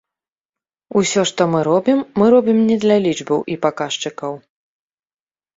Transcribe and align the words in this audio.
Усё, 1.01 1.21
што 1.31 1.41
мы 1.55 1.59
робім, 1.69 1.99
мы 2.21 2.25
робім 2.37 2.57
не 2.71 2.77
для 2.87 2.97
лічбаў 3.07 3.39
і 3.57 3.59
паказчыкаў. 3.67 4.33